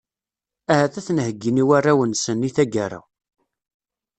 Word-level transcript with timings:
Ahat 0.71 0.95
ad 0.99 1.05
ten-heyyin 1.07 1.61
i 1.63 1.63
warraw-nsen, 1.69 2.47
i 2.47 2.51
tagara. 2.55 3.01